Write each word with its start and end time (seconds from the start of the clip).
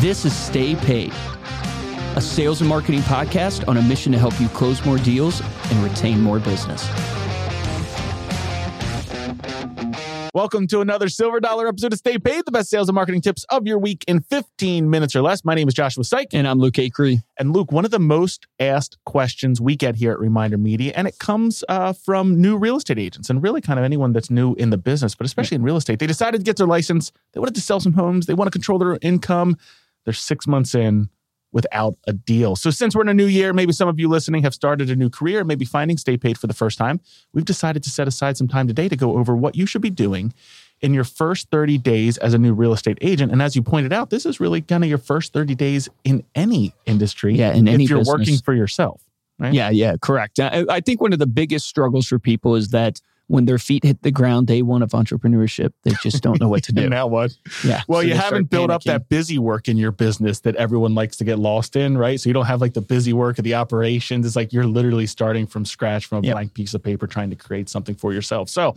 This 0.00 0.24
is 0.24 0.32
Stay 0.32 0.76
Paid, 0.76 1.12
a 2.14 2.20
sales 2.20 2.60
and 2.60 2.68
marketing 2.68 3.00
podcast 3.00 3.66
on 3.66 3.78
a 3.78 3.82
mission 3.82 4.12
to 4.12 4.18
help 4.18 4.40
you 4.40 4.48
close 4.50 4.84
more 4.86 4.96
deals 4.96 5.40
and 5.72 5.82
retain 5.82 6.20
more 6.20 6.38
business. 6.38 6.88
Welcome 10.32 10.68
to 10.68 10.82
another 10.82 11.08
Silver 11.08 11.40
Dollar 11.40 11.66
episode 11.66 11.92
of 11.92 11.98
Stay 11.98 12.16
Paid, 12.16 12.44
the 12.44 12.52
best 12.52 12.70
sales 12.70 12.88
and 12.88 12.94
marketing 12.94 13.22
tips 13.22 13.44
of 13.48 13.66
your 13.66 13.80
week 13.80 14.04
in 14.06 14.20
15 14.20 14.88
minutes 14.88 15.16
or 15.16 15.22
less. 15.22 15.44
My 15.44 15.56
name 15.56 15.66
is 15.66 15.74
Joshua 15.74 16.04
Sykes. 16.04 16.32
And 16.32 16.46
I'm 16.46 16.60
Luke 16.60 16.74
Acree. 16.74 17.24
And 17.36 17.52
Luke, 17.52 17.72
one 17.72 17.84
of 17.84 17.90
the 17.90 17.98
most 17.98 18.46
asked 18.60 18.98
questions 19.04 19.60
we 19.60 19.74
get 19.74 19.96
here 19.96 20.12
at 20.12 20.20
Reminder 20.20 20.58
Media, 20.58 20.92
and 20.94 21.08
it 21.08 21.18
comes 21.18 21.64
uh, 21.68 21.92
from 21.92 22.40
new 22.40 22.56
real 22.56 22.76
estate 22.76 23.00
agents 23.00 23.30
and 23.30 23.42
really 23.42 23.60
kind 23.60 23.80
of 23.80 23.84
anyone 23.84 24.12
that's 24.12 24.30
new 24.30 24.54
in 24.54 24.70
the 24.70 24.78
business, 24.78 25.16
but 25.16 25.26
especially 25.26 25.56
in 25.56 25.64
real 25.64 25.76
estate. 25.76 25.98
They 25.98 26.06
decided 26.06 26.38
to 26.38 26.44
get 26.44 26.56
their 26.56 26.68
license. 26.68 27.10
They 27.32 27.40
wanted 27.40 27.56
to 27.56 27.60
sell 27.60 27.80
some 27.80 27.94
homes. 27.94 28.26
They 28.26 28.34
want 28.34 28.46
to 28.46 28.56
control 28.56 28.78
their 28.78 28.96
income. 29.02 29.56
They're 30.08 30.14
six 30.14 30.46
months 30.46 30.74
in 30.74 31.10
without 31.52 31.98
a 32.06 32.14
deal. 32.14 32.56
So, 32.56 32.70
since 32.70 32.96
we're 32.96 33.02
in 33.02 33.10
a 33.10 33.14
new 33.14 33.26
year, 33.26 33.52
maybe 33.52 33.74
some 33.74 33.90
of 33.90 34.00
you 34.00 34.08
listening 34.08 34.42
have 34.42 34.54
started 34.54 34.88
a 34.88 34.96
new 34.96 35.10
career, 35.10 35.44
maybe 35.44 35.66
finding 35.66 35.98
Stay 35.98 36.16
Paid 36.16 36.38
for 36.38 36.46
the 36.46 36.54
first 36.54 36.78
time. 36.78 36.98
We've 37.34 37.44
decided 37.44 37.82
to 37.82 37.90
set 37.90 38.08
aside 38.08 38.38
some 38.38 38.48
time 38.48 38.66
today 38.66 38.88
to 38.88 38.96
go 38.96 39.18
over 39.18 39.36
what 39.36 39.54
you 39.54 39.66
should 39.66 39.82
be 39.82 39.90
doing 39.90 40.32
in 40.80 40.94
your 40.94 41.04
first 41.04 41.50
30 41.50 41.76
days 41.76 42.16
as 42.16 42.32
a 42.32 42.38
new 42.38 42.54
real 42.54 42.72
estate 42.72 42.96
agent. 43.02 43.32
And 43.32 43.42
as 43.42 43.54
you 43.54 43.60
pointed 43.60 43.92
out, 43.92 44.08
this 44.08 44.24
is 44.24 44.40
really 44.40 44.62
kind 44.62 44.82
of 44.82 44.88
your 44.88 44.96
first 44.96 45.34
30 45.34 45.54
days 45.54 45.90
in 46.04 46.24
any 46.34 46.72
industry. 46.86 47.34
Yeah, 47.34 47.52
in 47.52 47.68
any 47.68 47.84
if 47.84 47.90
you're 47.90 47.98
business. 47.98 48.18
working 48.18 48.36
for 48.38 48.54
yourself. 48.54 49.02
Right? 49.38 49.52
Yeah, 49.52 49.68
yeah, 49.68 49.96
correct. 50.00 50.40
I, 50.40 50.64
I 50.70 50.80
think 50.80 51.02
one 51.02 51.12
of 51.12 51.18
the 51.18 51.26
biggest 51.26 51.66
struggles 51.66 52.06
for 52.06 52.18
people 52.18 52.54
is 52.54 52.70
that 52.70 53.02
when 53.28 53.44
their 53.44 53.58
feet 53.58 53.84
hit 53.84 54.02
the 54.02 54.10
ground 54.10 54.46
day 54.46 54.62
one 54.62 54.82
of 54.82 54.90
entrepreneurship, 54.90 55.72
they 55.84 55.92
just 56.02 56.22
don't 56.22 56.40
know 56.40 56.48
what 56.48 56.62
to 56.64 56.72
do. 56.74 56.88
Now 56.88 57.06
what? 57.06 57.32
Yeah. 57.64 57.82
Well, 57.86 58.00
so 58.00 58.06
you 58.06 58.14
haven't 58.14 58.50
built 58.50 58.70
up 58.70 58.82
that 58.84 59.08
busy 59.08 59.38
work 59.38 59.68
in 59.68 59.76
your 59.76 59.92
business 59.92 60.40
that 60.40 60.56
everyone 60.56 60.94
likes 60.94 61.16
to 61.18 61.24
get 61.24 61.38
lost 61.38 61.76
in, 61.76 61.96
right? 61.96 62.20
So 62.20 62.28
you 62.28 62.34
don't 62.34 62.46
have 62.46 62.60
like 62.60 62.74
the 62.74 62.80
busy 62.80 63.12
work 63.12 63.38
of 63.38 63.44
the 63.44 63.54
operations. 63.54 64.26
It's 64.26 64.34
like 64.36 64.52
you're 64.52 64.66
literally 64.66 65.06
starting 65.06 65.46
from 65.46 65.64
scratch 65.64 66.06
from 66.06 66.18
a 66.24 66.26
Yep. 66.26 66.34
blank 66.34 66.54
piece 66.54 66.74
of 66.74 66.82
paper 66.82 67.06
trying 67.06 67.30
to 67.30 67.36
create 67.36 67.68
something 67.68 67.94
for 67.94 68.12
yourself. 68.12 68.48
So 68.48 68.74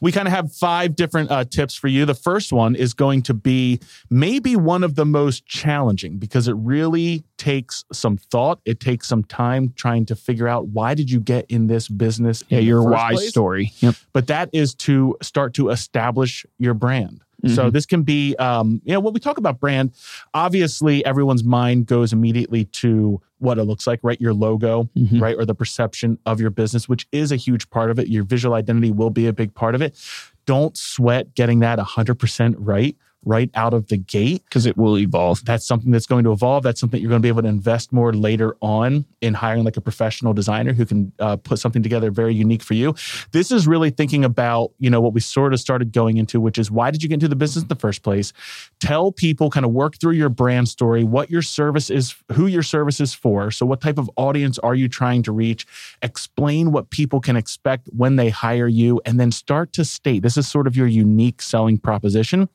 we 0.00 0.10
kind 0.12 0.26
of 0.26 0.32
have 0.34 0.52
five 0.52 0.96
different 0.96 1.30
uh, 1.30 1.44
tips 1.44 1.74
for 1.74 1.88
you. 1.88 2.04
The 2.04 2.14
first 2.14 2.52
one 2.52 2.74
is 2.74 2.94
going 2.94 3.22
to 3.22 3.34
be 3.34 3.80
maybe 4.10 4.56
one 4.56 4.82
of 4.82 4.94
the 4.96 5.04
most 5.06 5.46
challenging 5.46 6.16
because 6.18 6.48
it 6.48 6.54
really 6.56 7.22
takes 7.40 7.86
some 7.90 8.18
thought. 8.18 8.60
It 8.66 8.80
takes 8.80 9.08
some 9.08 9.24
time 9.24 9.72
trying 9.74 10.04
to 10.06 10.14
figure 10.14 10.46
out 10.46 10.68
why 10.68 10.92
did 10.94 11.10
you 11.10 11.20
get 11.20 11.46
in 11.48 11.68
this 11.68 11.88
business? 11.88 12.44
Yeah, 12.50 12.58
your 12.58 12.82
why 12.84 13.12
place? 13.14 13.30
story. 13.30 13.72
Yep. 13.78 13.94
but 14.12 14.26
that 14.26 14.50
is 14.52 14.74
to 14.86 15.16
start 15.22 15.54
to 15.54 15.70
establish 15.70 16.44
your 16.58 16.74
brand. 16.74 17.22
Mm-hmm. 17.42 17.54
So 17.54 17.70
this 17.70 17.86
can 17.86 18.02
be, 18.02 18.36
um, 18.36 18.82
you 18.84 18.92
know, 18.92 19.00
when 19.00 19.14
we 19.14 19.20
talk 19.20 19.38
about 19.38 19.58
brand, 19.58 19.92
obviously 20.34 21.02
everyone's 21.06 21.42
mind 21.42 21.86
goes 21.86 22.12
immediately 22.12 22.66
to 22.66 23.18
what 23.38 23.56
it 23.56 23.64
looks 23.64 23.86
like, 23.86 24.00
right? 24.02 24.20
Your 24.20 24.34
logo, 24.34 24.90
Mhm. 24.94 25.18
right? 25.22 25.34
Or 25.38 25.46
the 25.46 25.54
perception 25.54 26.18
of 26.26 26.38
your 26.42 26.50
business, 26.50 26.86
which 26.90 27.06
is 27.10 27.32
a 27.32 27.36
huge 27.36 27.70
part 27.70 27.90
of 27.90 27.98
it. 27.98 28.08
Your 28.08 28.24
visual 28.24 28.54
identity 28.54 28.90
will 28.92 29.08
be 29.08 29.26
a 29.26 29.32
big 29.32 29.54
part 29.54 29.74
of 29.74 29.80
it. 29.80 29.96
Don't 30.44 30.76
sweat 30.76 31.34
getting 31.34 31.60
that 31.60 31.78
100% 31.78 32.54
right, 32.58 32.94
right 33.24 33.50
out 33.54 33.74
of 33.74 33.88
the 33.88 33.96
gate. 33.96 34.42
Because 34.44 34.66
it 34.66 34.76
will 34.76 34.98
evolve. 34.98 35.44
That's 35.44 35.66
something 35.66 35.90
that's 35.90 36.06
going 36.06 36.24
to 36.24 36.32
evolve. 36.32 36.62
That's 36.62 36.80
something 36.80 37.00
you're 37.00 37.08
going 37.08 37.20
to 37.20 37.22
be 37.22 37.28
able 37.28 37.42
to 37.42 37.48
invest 37.48 37.92
more 37.92 38.12
later 38.12 38.56
on 38.60 39.04
in 39.20 39.34
hiring 39.34 39.64
like 39.64 39.76
a 39.76 39.80
professional 39.80 40.32
designer 40.32 40.72
who 40.72 40.86
can 40.86 41.12
uh, 41.18 41.36
put 41.36 41.58
something 41.58 41.82
together 41.82 42.10
very 42.10 42.34
unique 42.34 42.62
for 42.62 42.74
you. 42.74 42.94
This 43.32 43.50
is 43.50 43.66
really 43.66 43.90
thinking 43.90 44.24
about, 44.24 44.72
you 44.78 44.90
know, 44.90 45.00
what 45.00 45.12
we 45.12 45.20
sort 45.20 45.52
of 45.52 45.60
started 45.60 45.92
going 45.92 46.16
into, 46.16 46.40
which 46.40 46.58
is 46.58 46.70
why 46.70 46.90
did 46.90 47.02
you 47.02 47.08
get 47.08 47.14
into 47.14 47.28
the 47.28 47.36
business 47.36 47.62
in 47.62 47.68
the 47.68 47.74
first 47.74 48.02
place? 48.02 48.32
Tell 48.80 49.12
people, 49.12 49.50
kind 49.50 49.66
of 49.66 49.72
work 49.72 49.98
through 49.98 50.12
your 50.12 50.28
brand 50.28 50.68
story, 50.68 51.04
what 51.04 51.30
your 51.30 51.42
service 51.42 51.90
is, 51.90 52.14
who 52.32 52.46
your 52.46 52.62
service 52.62 53.00
is 53.00 53.14
for. 53.14 53.50
So, 53.50 53.66
what 53.66 53.80
type 53.80 53.98
of 53.98 54.10
audience 54.16 54.58
are 54.58 54.74
you 54.74 54.88
trying 54.88 55.22
to 55.24 55.32
reach? 55.32 55.66
Explain 56.02 56.72
what 56.72 56.90
people 56.90 57.20
can 57.20 57.36
expect 57.36 57.88
when 57.96 58.16
they 58.16 58.30
hire 58.30 58.68
you, 58.68 59.00
and 59.04 59.18
then 59.20 59.30
start 59.30 59.72
to 59.74 59.84
state 59.84 60.22
this 60.22 60.36
is 60.36 60.48
sort 60.48 60.66
of 60.66 60.76
your 60.76 60.86
unique 60.86 61.42
selling 61.42 61.78
proposition 61.78 62.48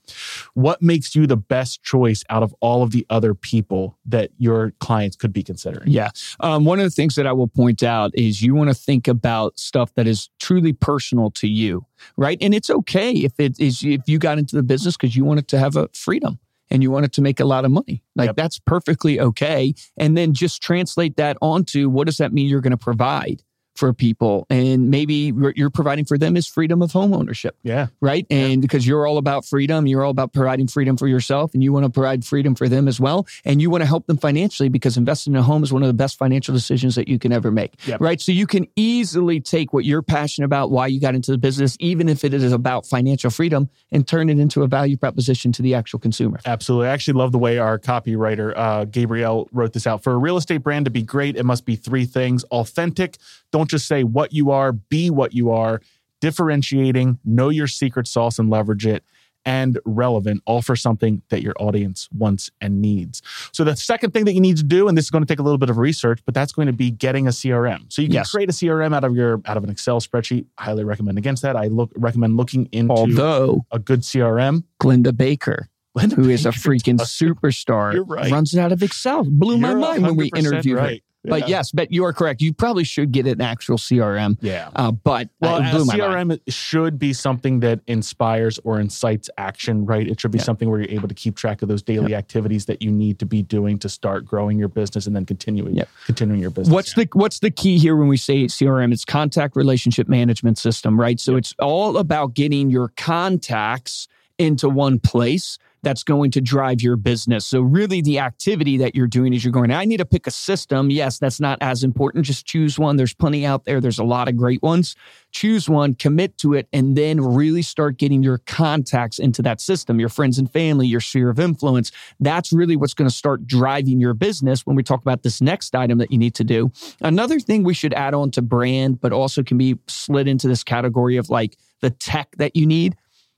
what 0.56 0.82
makes 0.82 1.16
you 1.16 1.28
the 1.28 1.38
best 1.38 1.84
choice 1.84 2.24
out 2.30 2.42
of 2.42 2.56
all 2.62 2.82
of 2.82 2.92
the 2.92 3.06
other 3.10 3.34
people 3.34 3.98
that 4.06 4.32
your 4.38 4.72
clients 4.80 5.16
could 5.16 5.32
be 5.32 5.44
considering? 5.44 5.88
Yeah. 5.90 6.10
Um, 6.40 6.66
one 6.66 6.80
of 6.80 6.86
the 6.86 6.90
things 6.90 7.16
that 7.16 7.28
I 7.28 7.34
will 7.34 7.48
point 7.48 7.84
out 7.84 8.12
is 8.16 8.42
you 8.42 8.56
want 8.56 8.70
to 8.70 8.74
think 8.74 9.08
about 9.08 9.60
stuff 9.60 9.94
that 9.96 10.08
is 10.08 10.30
truly 10.40 10.74
personal 10.74 11.30
to 11.32 11.48
you, 11.48 11.86
right? 12.18 12.38
And 12.42 12.54
it's 12.56 12.70
okay 12.70 13.12
if 13.12 13.40
it 13.40 13.60
is 13.60 13.84
if 13.84 14.02
you 14.08 14.18
got 14.18 14.38
into 14.40 14.56
the 14.56 14.64
business 14.64 14.98
because 14.98 15.16
you 15.16 15.26
wanted 15.26 15.48
to 15.50 15.60
have 15.60 15.76
a 15.76 15.90
freedom 15.94 16.40
and 16.72 16.82
you 16.82 16.90
wanted 16.90 17.14
to 17.14 17.22
make 17.22 17.40
a 17.40 17.46
lot 17.46 17.64
of 17.66 17.72
money. 17.72 18.02
Like 18.16 18.30
Yep. 18.30 18.36
that's 18.38 18.60
perfectly 18.60 19.20
okay. 19.20 19.74
And 19.98 20.18
then 20.18 20.34
just 20.34 20.64
translate 20.64 21.16
that 21.18 21.38
onto 21.42 21.90
what 21.90 22.08
does 22.08 22.18
that 22.18 22.34
mean 22.34 22.48
you're 22.48 22.62
going 22.62 22.72
to 22.72 22.78
provide 22.78 23.44
for 23.76 23.94
people? 23.94 24.46
And 24.50 24.90
maybe 24.90 25.32
what 25.32 25.58
you're 25.58 25.70
providing 25.70 26.06
for 26.06 26.18
them 26.18 26.36
is 26.38 26.48
freedom 26.48 26.82
of 26.82 26.92
home 26.92 27.14
ownership 27.14 27.56
Yeah. 27.64 27.88
right? 28.02 28.26
And 28.30 28.62
because 28.62 28.88
you're 28.88 29.06
all 29.08 29.18
about 29.18 29.46
freedom, 29.46 29.86
you're 29.88 30.04
all 30.04 30.12
about 30.12 30.34
providing 30.34 30.68
freedom 30.68 30.98
for 30.98 31.08
yourself, 31.08 31.54
and 31.54 31.64
you 31.64 31.72
want 31.74 31.86
to 31.86 31.90
provide 31.90 32.24
freedom 32.26 32.56
for 32.56 32.68
them 32.70 32.88
as 32.88 33.00
well. 33.00 33.28
And 33.44 33.62
you 33.62 33.70
want 33.70 33.82
to 33.82 33.86
help 33.88 34.08
them 34.08 34.18
financially 34.18 34.70
because 34.70 34.98
investing 34.98 35.34
in 35.34 35.38
a 35.40 35.44
home 35.44 35.64
is 35.64 35.72
one 35.74 35.84
of 35.84 35.88
the 35.88 35.94
best 35.94 36.18
financial 36.18 36.54
decisions 36.54 36.96
that 36.96 37.08
you 37.08 37.20
can 37.20 37.32
ever 37.32 37.52
make, 37.52 37.74
Yep. 37.86 38.02
right? 38.02 38.20
So 38.22 38.32
you 38.32 38.48
can 38.48 38.68
easily 38.76 39.40
take 39.40 39.74
what 39.74 39.86
you're 39.86 40.02
passionate 40.02 40.46
about, 40.46 40.72
why 40.72 40.88
you 40.88 41.00
got 41.00 41.16
into 41.16 41.32
the 41.32 41.38
business, 41.38 41.76
even 41.80 42.10
if 42.10 42.24
it 42.24 42.34
is 42.34 42.52
about 42.54 42.86
financial 42.86 43.30
freedom, 43.30 43.70
and 43.92 44.08
turn 44.08 44.30
it 44.30 44.40
into 44.40 44.64
a 44.64 44.68
value 44.68 44.98
proposition 44.98 45.52
to 45.54 45.62
the 45.62 45.74
actual 45.76 46.00
consumer. 46.00 46.40
Absolutely. 46.46 46.88
I 46.88 46.92
actually 46.94 47.16
love 47.16 47.32
the 47.32 47.38
way 47.38 47.58
our 47.58 47.78
copywriter, 47.80 48.54
uh, 48.56 48.86
Gabrielle, 48.86 49.48
wrote 49.52 49.74
this 49.74 49.86
out. 49.88 50.04
For 50.04 50.14
a 50.14 50.18
real 50.18 50.38
estate 50.38 50.60
brand 50.60 50.86
to 50.86 50.92
be 50.92 51.02
great, 51.04 51.36
it 51.36 51.44
must 51.44 51.66
be 51.66 51.76
three 51.76 52.06
things 52.06 52.44
authentic. 52.46 53.18
Don't 53.52 53.65
just 53.70 53.88
say 53.88 54.04
what 54.04 54.34
you 54.34 54.52
are, 54.52 54.72
be 54.72 55.10
what 55.10 55.34
you 55.34 55.52
are, 55.52 55.82
differentiating, 56.22 57.20
know 57.24 57.50
your 57.50 57.68
secret 57.68 58.08
sauce 58.08 58.40
and 58.40 58.50
leverage 58.50 58.86
it. 58.86 59.04
And 59.48 59.78
relevant, 59.86 60.42
all 60.48 60.64
for 60.64 60.76
something 60.76 61.22
that 61.30 61.44
your 61.44 61.54
audience 61.60 62.10
wants 62.12 62.50
and 62.62 62.82
needs. 62.82 63.22
So, 63.52 63.64
the 63.64 63.76
second 63.76 64.10
thing 64.10 64.26
that 64.26 64.34
you 64.34 64.42
need 64.42 64.58
to 64.58 64.64
do, 64.64 64.88
and 64.88 64.98
this 64.98 65.06
is 65.06 65.12
going 65.12 65.24
to 65.24 65.28
take 65.32 65.38
a 65.38 65.44
little 65.44 65.60
bit 65.60 65.70
of 65.70 65.78
research, 65.78 66.20
but 66.26 66.34
that's 66.34 66.52
going 66.52 66.66
to 66.66 66.74
be 66.74 66.90
getting 66.90 67.28
a 67.28 67.30
CRM. 67.30 67.94
So, 67.94 68.02
you 68.02 68.08
can 68.08 68.16
Yes. 68.16 68.32
create 68.32 68.50
a 68.50 68.54
CRM 68.54 68.96
out 68.96 69.04
of 69.04 69.16
your 69.16 69.42
out 69.46 69.56
of 69.56 69.64
an 69.64 69.70
Excel 69.70 70.02
spreadsheet. 70.02 70.48
Highly 70.58 70.84
recommend 70.84 71.20
against 71.20 71.44
that. 71.44 71.56
I 71.56 71.68
look 71.68 71.92
recommend 71.96 72.38
looking 72.38 72.68
into 72.72 72.92
Although 72.92 73.68
a 73.72 73.78
good 73.78 74.00
CRM. 74.00 74.64
Glennda 74.82 75.16
Baker, 75.16 75.70
Linda 75.94 76.16
who 76.16 76.28
is 76.28 76.48
a 76.48 76.50
freaking 76.50 76.98
superstar, 77.00 78.04
right. 78.08 78.32
runs 78.32 78.56
it 78.56 78.60
out 78.60 78.72
of 78.72 78.82
Excel. 78.82 79.26
Blew 79.26 79.60
my 79.60 79.70
You're 79.70 79.78
mind 79.80 80.02
when 80.02 80.16
we 80.16 80.32
100% 80.32 80.40
interviewed 80.40 80.80
her. 80.80 80.96
But 81.28 81.42
Yeah. 81.42 81.58
yes, 81.58 81.72
but 81.72 81.92
you 81.92 82.06
are 82.06 82.14
correct. 82.14 82.42
You 82.42 82.54
probably 82.54 82.84
should 82.84 83.12
get 83.12 83.28
an 83.28 83.42
actual 83.42 83.78
CRM. 83.78 84.38
Yeah. 84.42 84.70
Uh, 84.76 84.92
but 84.92 85.30
Well, 85.42 85.56
uh, 85.56 85.68
a 85.68 85.72
blew 85.72 85.86
my 85.86 85.98
mind. 85.98 86.32
CRM 86.32 86.40
should 86.48 86.98
be 87.00 87.14
something 87.14 87.60
that 87.62 87.80
inspires 87.88 88.60
or 88.64 88.80
incites 88.80 89.30
action, 89.38 89.86
right? 89.86 90.08
It 90.08 90.20
should 90.20 90.32
be 90.32 90.38
Yeah. 90.38 90.44
something 90.44 90.70
where 90.70 90.80
you're 90.82 90.92
able 90.92 91.08
to 91.08 91.14
keep 91.16 91.36
track 91.36 91.62
of 91.62 91.70
those 91.70 91.82
daily 91.84 92.16
activities 92.16 92.66
that 92.66 92.82
you 92.82 92.92
need 92.92 93.20
to 93.20 93.26
be 93.26 93.42
doing 93.42 93.78
to 93.80 93.90
start 93.90 94.26
growing 94.26 94.58
your 94.58 94.68
business 94.70 95.08
and 95.08 95.16
then 95.16 95.26
continuing 95.26 95.80
continuing 96.06 96.42
your 96.42 96.52
business. 96.52 96.74
What's 96.74 96.94
the 96.94 97.08
what's 97.14 97.40
the 97.40 97.52
key 97.52 97.78
here 97.78 97.96
when 97.96 98.08
we 98.08 98.18
say 98.18 98.46
CRM? 98.46 98.92
It's 98.94 99.06
contact 99.06 99.56
relationship 99.56 100.08
management 100.08 100.58
system, 100.58 101.00
right? 101.00 101.20
So 101.20 101.36
it's 101.36 101.54
all 101.60 101.98
about 101.98 102.34
getting 102.34 102.70
your 102.70 102.92
contacts 102.98 104.08
into 104.38 104.70
one 104.70 105.00
place 105.00 105.58
that's 105.86 106.04
going 106.04 106.32
to 106.32 106.42
drive 106.42 106.82
your 106.82 106.96
business. 106.96 107.46
So 107.46 107.62
really 107.62 108.02
the 108.02 108.18
activity 108.18 108.78
that 108.78 108.96
you're 108.96 109.06
doing 109.06 109.34
is 109.34 109.46
you're 109.46 109.52
going, 109.52 109.72
I 109.72 109.86
need 109.86 109.98
to 109.98 110.06
pick 110.06 110.26
a 110.26 110.32
system. 110.32 110.90
Yes, 110.90 111.20
that's 111.20 111.40
not 111.40 111.60
as 111.62 111.84
important. 111.84 112.26
Just 112.26 112.48
choose 112.48 112.80
one. 112.80 112.96
There's 112.96 113.14
plenty 113.14 113.46
out 113.46 113.66
there. 113.66 113.80
There's 113.80 114.00
a 114.00 114.04
lot 114.04 114.28
of 114.28 114.36
great 114.36 114.64
ones. 114.64 114.96
Choose 115.32 115.70
one, 115.70 115.94
commit 115.94 116.40
to 116.40 116.56
it, 116.56 116.68
and 116.74 116.98
then 116.98 117.22
really 117.22 117.62
start 117.62 117.98
getting 117.98 118.24
your 118.24 118.40
contacts 118.40 119.20
into 119.20 119.44
that 119.44 119.62
system, 119.62 120.00
your 120.00 120.10
friends 120.10 120.40
and 120.40 120.52
family, 120.52 120.88
your 120.88 121.02
sphere 121.02 121.30
of 121.30 121.40
influence. 121.40 121.92
That's 122.20 122.52
really 122.52 122.76
what's 122.76 122.96
going 122.96 123.10
to 123.10 123.16
start 123.16 123.46
driving 123.46 124.00
your 124.00 124.16
business 124.16 124.66
when 124.66 124.76
we 124.76 124.82
talk 124.82 125.02
about 125.02 125.22
this 125.22 125.40
next 125.40 125.76
item 125.76 126.00
that 126.00 126.12
you 126.12 126.18
need 126.18 126.34
to 126.36 126.44
do. 126.44 126.72
Another 127.00 127.40
thing 127.40 127.64
we 127.64 127.76
should 127.76 127.94
add 127.94 128.16
on 128.16 128.32
to 128.32 128.42
brand, 128.42 129.02
but 129.02 129.14
also 129.14 129.44
can 129.44 129.60
be 129.60 129.78
slid 129.88 130.28
into 130.28 130.48
this 130.48 130.64
category 130.64 131.18
of 131.18 131.30
like 131.30 131.58
the 131.82 131.92
tech 131.92 132.36
that 132.38 132.56
you 132.56 132.66
need, 132.66 132.96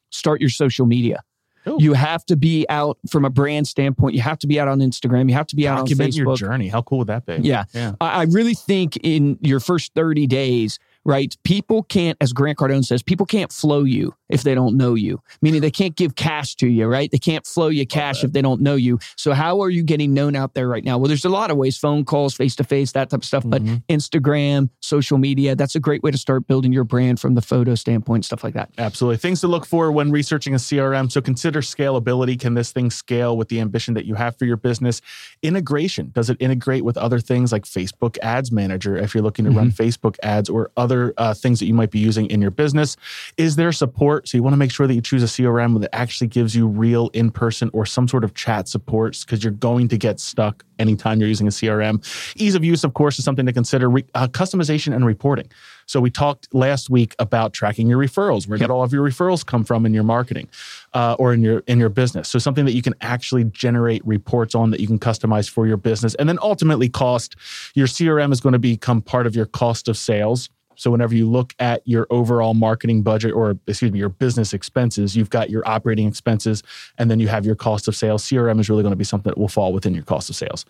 start 0.10 0.42
your 0.42 0.50
social 0.50 0.86
media. 0.86 1.22
Cool. 1.68 1.82
You 1.82 1.94
have 1.94 2.26
to 2.28 2.38
be 2.38 2.66
out 2.70 2.98
from 3.10 3.26
a 3.26 3.30
brand 3.30 3.68
standpoint. 3.68 4.16
You 4.16 4.22
have 4.22 4.40
to 4.40 4.48
be 4.48 4.58
out 4.58 4.70
on 4.70 4.80
Instagram. 4.80 5.28
You 5.28 5.36
have 5.36 5.48
to 5.48 5.56
be 5.56 5.68
out 5.68 5.80
on 5.80 5.86
Document 5.86 6.16
your 6.16 6.36
journey. 6.38 6.70
How 6.70 6.82
cool 6.82 7.00
would 7.00 7.08
that 7.08 7.26
be? 7.26 7.40
Yeah. 7.42 7.66
Yeah. 7.74 7.96
I 8.00 8.22
I 8.22 8.24
really 8.24 8.54
think 8.54 8.98
in 9.04 9.38
your 9.42 9.60
first 9.60 9.94
30 9.94 10.28
days, 10.28 10.80
right? 11.08 11.36
People 11.44 11.84
can't, 11.84 12.18
as 12.22 12.34
Grant 12.34 12.58
Cardone 12.60 12.86
says, 12.86 13.02
people 13.02 13.26
can't 13.26 13.52
flow 13.52 13.84
you 13.84 14.14
if 14.30 14.44
they 14.44 14.54
don't 14.54 14.76
know 14.76 14.94
you, 14.94 15.22
meaning 15.42 15.62
they 15.62 15.72
can't 15.72 15.96
give 15.96 16.16
cash 16.16 16.54
to 16.56 16.68
you, 16.68 16.86
right? 16.86 17.10
They 17.10 17.18
can't 17.18 17.48
flow 17.48 17.70
you 17.70 17.88
cash 17.88 18.26
if 18.26 18.34
they 18.34 18.42
don't 18.42 18.62
know 18.62 18.76
you. 18.76 19.00
So, 19.16 19.32
how 19.32 19.62
are 19.62 19.70
you 19.70 19.84
getting 19.84 20.14
known 20.14 20.36
out 20.36 20.54
there 20.54 20.68
right 20.68 20.84
now? 20.84 20.98
Well, 20.98 21.08
there's 21.08 21.24
a 21.24 21.30
lot 21.30 21.50
of 21.50 21.56
ways 21.56 21.78
phone 21.78 22.04
calls, 22.04 22.36
face 22.36 22.54
to 22.58 22.66
face, 22.66 22.92
that 22.92 23.10
type 23.10 23.22
of 23.22 23.26
stuff, 23.26 23.44
but 23.48 23.64
Mhm. 23.64 23.84
Instagram, 23.88 24.70
social 24.82 25.18
media, 25.18 25.56
that's 25.56 25.76
a 25.76 25.80
great 25.80 26.04
way 26.04 26.12
to 26.12 26.18
start 26.18 26.46
building 26.46 26.74
your 26.74 26.84
brand 26.84 27.22
from 27.22 27.36
the 27.36 27.42
photo 27.42 27.74
standpoint, 27.74 28.26
stuff 28.26 28.44
like 28.44 28.54
that. 28.56 28.70
Absolutely. 28.78 29.16
Things 29.18 29.40
to 29.42 29.48
look 29.48 29.66
for 29.66 29.90
when 29.94 30.12
researching 30.12 30.54
a 30.54 30.60
CRM. 30.60 31.10
So 31.10 31.22
consider 31.22 31.62
scalability. 31.62 32.38
Can 32.38 32.54
this 32.54 32.74
thing 32.74 32.92
scale 32.92 33.38
with 33.38 33.48
the 33.48 33.62
ambition 33.62 33.94
that 33.94 34.06
you 34.06 34.16
have 34.16 34.38
for 34.38 34.44
your 34.44 34.58
business? 34.58 35.02
Integration. 35.42 36.12
Does 36.14 36.30
it 36.30 36.36
integrate 36.42 36.84
with 36.84 36.98
other 36.98 37.22
things 37.22 37.54
like 37.54 37.64
Facebook 37.64 38.18
Ads 38.22 38.52
Manager 38.52 38.98
if 38.98 39.14
you're 39.14 39.24
looking 39.24 39.46
to 39.46 39.52
run 39.52 39.72
Facebook 39.72 40.18
ads 40.22 40.50
or 40.50 40.72
other 40.76 40.97
uh, 41.18 41.34
things 41.34 41.60
that 41.60 41.66
you 41.66 41.74
might 41.74 41.92
be 41.92 42.00
using 42.00 42.28
in 42.28 42.42
your 42.42 42.52
business? 42.52 42.98
Is 43.38 43.56
there 43.56 43.72
support? 43.72 44.28
So 44.28 44.38
you 44.38 44.44
want 44.44 44.54
to 44.54 44.58
make 44.58 44.72
sure 44.72 44.88
that 44.88 44.94
you 44.94 45.02
choose 45.02 45.24
a 45.24 45.28
CRM 45.28 45.80
that 45.82 45.94
actually 45.94 46.28
gives 46.28 46.56
you 46.56 46.68
real 46.68 47.10
in 47.14 47.32
person 47.32 47.70
or 47.74 47.86
some 47.86 48.08
sort 48.08 48.24
of 48.24 48.34
chat 48.34 48.68
supports 48.68 49.24
because 49.24 49.44
you're 49.44 49.54
going 49.54 49.88
to 49.90 49.98
get 49.98 50.20
stuck 50.20 50.64
anytime 50.80 51.20
you're 51.20 51.30
using 51.30 51.48
a 51.48 51.52
CRM. 51.52 51.96
Ease 52.36 52.56
of 52.56 52.64
use, 52.64 52.84
of 52.84 52.94
course, 52.94 53.18
is 53.20 53.26
something 53.26 53.46
to 53.46 53.54
consider. 53.54 53.90
Re- 53.90 54.06
uh, 54.14 54.28
customization 54.28 54.96
and 54.96 55.06
reporting. 55.06 55.50
So 55.88 56.02
we 56.02 56.12
talked 56.12 56.54
last 56.54 56.90
week 56.90 57.16
about 57.18 57.54
tracking 57.54 57.88
your 57.88 57.98
referrals. 57.98 58.48
Where 58.48 58.58
did 58.58 58.70
all 58.70 58.84
of 58.84 58.92
your 58.92 59.08
referrals 59.08 59.46
come 59.46 59.64
from 59.64 59.86
in 59.86 59.94
your 59.94 60.04
marketing 60.04 60.50
uh, 60.94 61.16
or 61.18 61.34
in 61.34 61.42
your 61.42 61.60
in 61.68 61.80
your 61.80 61.90
business? 61.90 62.28
So 62.28 62.40
something 62.40 62.66
that 62.66 62.74
you 62.74 62.82
can 62.82 62.94
actually 63.02 63.46
generate 63.46 64.06
reports 64.06 64.54
on 64.54 64.72
that 64.72 64.82
you 64.82 64.88
can 64.88 65.00
customize 65.00 65.50
for 65.50 65.66
your 65.66 65.78
business, 65.78 66.14
and 66.16 66.28
then 66.28 66.40
ultimately 66.42 66.90
cost. 66.90 67.36
Your 67.74 67.88
CRM 67.88 68.34
is 68.34 68.42
going 68.42 68.54
to 68.54 68.60
become 68.60 69.02
part 69.02 69.28
of 69.28 69.36
your 69.36 69.46
cost 69.46 69.88
of 69.88 69.98
sales. 69.98 70.50
So 70.78 70.90
whenever 70.92 71.14
you 71.14 71.30
look 71.30 71.54
at 71.60 71.82
your 71.86 72.08
overall 72.10 72.54
marketing 72.54 73.02
budget 73.02 73.34
or 73.34 73.58
excuse 73.68 73.92
me, 73.92 74.00
your 74.00 74.10
business 74.10 74.54
expenses, 74.54 75.18
you've 75.18 75.30
got 75.30 75.50
your 75.50 75.68
operating 75.68 76.08
expenses 76.08 76.64
and 76.98 77.12
then 77.12 77.20
you 77.20 77.28
have 77.28 77.46
your 77.46 77.56
cost 77.56 77.88
of 77.88 77.96
sales. 77.96 78.24
CRM 78.24 78.60
is 78.60 78.70
really 78.70 78.84
going 78.84 78.92
to 78.94 78.98
be 78.98 79.04
something 79.04 79.30
that 79.30 79.38
will 79.38 79.48
fall 79.50 79.74
within 79.74 79.94
your 79.94 80.04
cost 80.04 80.30
of 80.30 80.36
sales. 80.36 80.66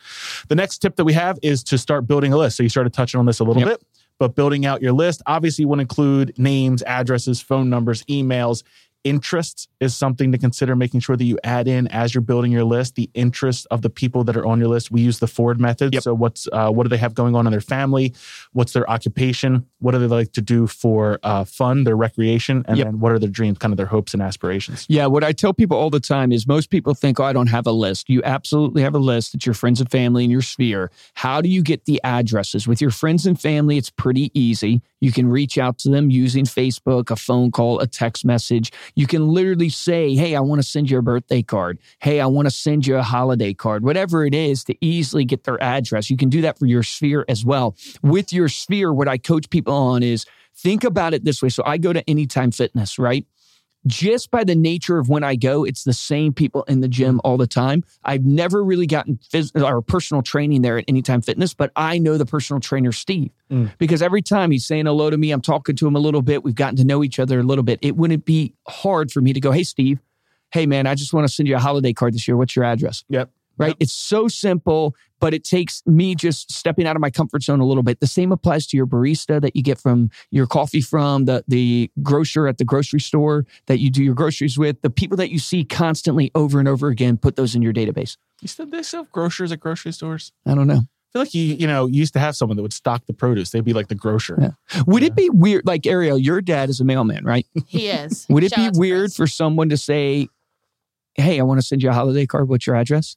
The 0.48 0.56
next 0.56 0.80
tip 0.80 0.96
that 0.96 1.06
we 1.06 1.14
have 1.14 1.38
is 1.44 1.64
to 1.66 1.78
start 1.78 2.08
building 2.08 2.34
a 2.34 2.38
list. 2.38 2.58
So 2.58 2.64
you 2.64 2.70
started 2.70 2.94
touching 2.94 3.20
on 3.20 3.26
this 3.26 3.40
a 3.40 3.44
little 3.44 3.62
Yep. 3.62 3.70
bit, 3.70 3.84
but 4.20 4.34
building 4.36 4.66
out 4.66 4.82
your 4.82 4.94
list 4.94 5.22
obviously 5.28 5.66
would 5.66 5.80
include 5.80 6.34
names, 6.40 6.82
addresses, 6.84 7.40
phone 7.42 7.70
numbers, 7.70 8.04
emails. 8.04 8.64
Interests 9.10 9.68
is 9.80 9.96
something 9.96 10.32
to 10.32 10.38
consider 10.38 10.76
making 10.76 11.00
sure 11.02 11.16
that 11.16 11.24
you 11.24 11.38
add 11.44 11.68
in 11.68 11.88
as 11.90 12.14
you're 12.14 12.22
building 12.22 12.52
your 12.52 12.64
list 12.64 12.96
the 12.96 13.10
interests 13.14 13.66
of 13.66 13.82
the 13.82 13.90
people 13.90 14.24
that 14.26 14.36
are 14.36 14.46
on 14.46 14.60
your 14.60 14.68
list. 14.70 14.92
We 14.92 15.02
use 15.02 15.20
the 15.20 15.28
Ford 15.28 15.60
method. 15.60 15.94
Yep. 15.94 16.04
So 16.04 16.14
what's 16.14 16.48
uh, 16.52 16.70
what 16.72 16.84
do 16.84 16.90
they 16.90 16.98
have 16.98 17.14
going 17.14 17.36
on 17.36 17.46
in 17.48 17.52
their 17.52 17.62
family? 17.62 18.14
What's 18.54 18.74
their 18.74 18.90
occupation? 18.90 19.66
What 19.80 19.92
do 19.92 20.00
they 20.00 20.08
like 20.08 20.32
to 20.34 20.42
do 20.42 20.68
for 20.68 21.20
uh, 21.24 21.44
fun, 21.46 21.84
their 21.84 21.96
recreation, 21.96 22.64
and 22.68 22.78
Yep. 22.78 22.86
then 22.88 23.00
what 23.00 23.12
are 23.12 23.20
their 23.20 23.30
dreams, 23.30 23.58
kind 23.60 23.72
of 23.74 23.78
their 23.78 23.86
hopes 23.86 24.14
and 24.14 24.22
aspirations? 24.24 24.86
Yeah, 24.90 25.06
what 25.06 25.24
I 25.24 25.32
tell 25.32 25.54
people 25.54 25.78
all 25.78 25.90
the 25.90 26.00
time 26.00 26.32
is 26.32 26.48
most 26.48 26.70
people 26.70 26.94
think, 26.94 27.20
oh, 27.20 27.24
I 27.24 27.34
don't 27.34 27.48
have 27.48 27.68
a 27.68 27.72
list. 27.72 28.10
You 28.10 28.22
absolutely 28.24 28.82
have 28.82 28.96
a 28.96 29.00
list. 29.00 29.36
It's 29.36 29.46
your 29.46 29.56
friends 29.56 29.80
and 29.80 29.90
family 29.90 30.24
in 30.24 30.30
your 30.32 30.42
sphere. 30.42 30.92
How 31.14 31.42
do 31.42 31.50
you 31.50 31.62
get 31.62 31.86
the 31.86 32.02
addresses? 32.04 32.68
With 32.68 32.82
your 32.82 32.92
friends 32.92 33.26
and 33.26 33.40
family, 33.40 33.78
it's 33.78 33.90
pretty 33.90 34.32
easy. 34.34 34.82
You 35.00 35.12
can 35.12 35.28
reach 35.28 35.58
out 35.58 35.78
to 35.80 35.90
them 35.90 36.10
using 36.10 36.46
Facebook, 36.46 37.12
a 37.12 37.16
phone 37.16 37.52
call, 37.52 37.80
a 37.80 37.88
text 37.88 38.26
message. 38.26 38.72
You 38.98 39.06
can 39.06 39.28
literally 39.28 39.70
say, 39.70 40.16
hey, 40.16 40.36
I 40.36 40.40
want 40.40 40.60
to 40.60 40.68
send 40.68 40.90
you 40.90 40.98
a 40.98 41.04
birthday 41.04 41.44
card. 41.44 41.78
Hey, 42.00 42.20
I 42.20 42.26
want 42.26 42.48
to 42.48 42.52
send 42.52 42.88
you 42.88 42.98
a 42.98 43.04
holiday 43.04 43.54
card, 43.54 43.84
whatever 43.84 44.26
it 44.26 44.34
is 44.34 44.64
to 44.64 44.76
easily 44.84 45.24
get 45.24 45.44
their 45.44 45.62
address. 45.62 46.10
You 46.10 46.18
can 46.18 46.30
do 46.30 46.42
that 46.42 46.58
for 46.58 46.66
your 46.66 46.82
sphere 46.82 47.24
as 47.30 47.46
well. 47.46 47.78
With 48.02 48.34
your 48.34 48.50
sphere, 48.50 48.92
what 48.92 49.08
I 49.08 49.20
coach 49.20 49.52
people 49.52 49.76
on 49.76 50.02
is 50.02 50.26
think 50.56 50.84
about 50.84 51.14
it 51.14 51.24
this 51.24 51.44
way. 51.44 51.50
So 51.50 51.62
I 51.64 51.78
go 51.78 51.94
to 51.94 52.10
Anytime 52.10 52.50
Fitness, 52.50 52.98
right? 52.98 53.24
Just 53.88 54.30
by 54.30 54.44
the 54.44 54.56
nature 54.56 55.00
of 55.00 55.10
when 55.10 55.24
I 55.24 55.36
go, 55.36 55.64
it's 55.64 55.84
the 55.84 55.94
same 55.94 56.34
people 56.34 56.64
in 56.64 56.82
the 56.82 56.88
gym 56.88 57.20
all 57.24 57.38
the 57.38 57.48
time. 57.48 57.84
I've 58.04 58.26
never 58.26 58.64
really 58.64 58.86
gotten 58.88 59.20
phys- 59.34 59.52
or 59.60 59.82
personal 59.82 60.22
training 60.22 60.62
there 60.62 60.78
at 60.78 60.86
Anytime 60.88 61.22
Fitness, 61.22 61.54
but 61.54 61.72
I 61.76 61.98
know 61.98 62.18
the 62.18 62.26
personal 62.26 62.60
trainer, 62.60 62.92
Steve, 62.92 63.32
Mm. 63.52 63.72
because 63.78 64.02
every 64.02 64.22
time 64.22 64.52
he's 64.52 64.66
saying 64.66 64.86
hello 64.86 65.10
to 65.10 65.18
me, 65.18 65.32
I'm 65.32 65.42
talking 65.42 65.76
to 65.78 65.88
him 65.88 65.96
a 65.96 66.00
little 66.00 66.22
bit. 66.22 66.44
We've 66.44 66.54
gotten 66.54 66.76
to 66.78 66.84
know 66.84 67.04
each 67.04 67.18
other 67.18 67.40
a 67.40 67.44
little 67.44 67.64
bit. 67.64 67.80
It 67.82 67.96
wouldn't 67.96 68.26
be 68.26 68.54
hard 68.68 69.12
for 69.12 69.22
me 69.22 69.32
to 69.34 69.40
go, 69.40 69.52
Hey, 69.52 69.64
Steve, 69.64 70.00
hey, 70.52 70.66
man, 70.66 70.86
I 70.88 70.96
just 70.96 71.14
want 71.14 71.28
to 71.28 71.34
send 71.34 71.48
you 71.48 71.56
a 71.56 71.60
holiday 71.60 71.94
card 71.94 72.14
this 72.14 72.28
year. 72.28 72.36
What's 72.38 72.56
your 72.56 72.66
address? 72.66 73.04
Yep. 73.10 73.30
Right? 73.58 73.70
Yep. 73.70 73.78
It's 73.80 73.94
so 73.94 74.28
simple, 74.28 74.96
but 75.20 75.34
it 75.34 75.44
takes 75.44 75.82
me 75.86 76.16
just 76.16 76.52
stepping 76.52 76.88
out 76.88 76.96
of 76.96 77.02
my 77.02 77.10
comfort 77.10 77.44
zone 77.44 77.60
a 77.60 77.66
little 77.66 77.84
bit. 77.84 78.00
The 78.00 78.08
same 78.08 78.32
applies 78.32 78.68
to 78.68 78.78
your 78.78 78.88
barista 78.88 79.42
that 79.42 79.56
you 79.56 79.64
get 79.64 79.80
from 79.80 80.10
your 80.32 80.48
coffee 80.48 80.82
from, 80.82 81.26
the 81.26 81.44
the 81.48 81.92
grocer 82.04 82.48
at 82.48 82.58
the 82.58 82.66
grocery 82.66 83.00
store 83.00 83.46
that 83.68 83.80
you 83.80 83.90
do 83.90 84.04
your 84.04 84.16
groceries 84.16 84.58
with, 84.58 84.82
the 84.82 84.90
people 84.90 85.18
that 85.18 85.32
you 85.32 85.40
see 85.40 85.64
constantly 85.64 86.32
over 86.36 86.60
and 86.60 86.68
over 86.68 86.88
again, 86.90 87.18
put 87.18 87.36
those 87.36 87.56
in 87.56 87.62
your 87.62 87.74
database. 87.74 88.18
You 88.42 88.48
said 88.48 88.72
they 88.72 88.84
sell 88.84 89.06
grocers 89.12 89.52
at 89.52 89.60
grocery 89.60 89.92
stores. 89.94 90.32
I 90.46 90.54
don't 90.54 90.68
know. 90.68 90.82
I 91.10 91.14
feel 91.14 91.22
like 91.22 91.34
you, 91.34 91.44
you 91.56 91.68
know, 91.68 91.88
you 91.88 92.00
used 92.00 92.14
to 92.14 92.20
have 92.20 92.36
someone 92.36 92.58
that 92.58 92.62
would 92.62 92.74
stock 92.74 93.06
the 93.06 93.14
produce. 93.14 93.52
They'd 93.52 93.64
be 93.64 93.74
like 93.74 93.88
the 93.88 93.96
grocer. 93.96 94.38
Yeah. 94.40 94.82
Would 94.88 95.04
it 95.04 95.16
be 95.16 95.30
weird 95.30 95.66
like 95.66 95.88
Ariel, 95.88 96.18
your 96.18 96.42
dad 96.42 96.70
is 96.70 96.80
a 96.82 96.84
mailman, 96.84 97.24
right? 97.24 97.46
He 97.66 97.88
is. 97.88 98.26
Would 98.30 98.44
it 98.44 98.52
Shout 98.54 98.74
be 98.74 98.80
weird 98.80 99.14
for 99.14 99.26
someone 99.26 99.70
to 99.70 99.78
say, 99.78 100.28
"Hey, 101.16 101.40
I 101.40 101.44
want 101.44 101.60
to 101.60 101.66
send 101.66 101.82
you 101.82 101.90
a 101.90 101.94
holiday 101.94 102.26
card. 102.26 102.50
What's 102.50 102.68
your 102.68 102.76
address?" 102.76 103.16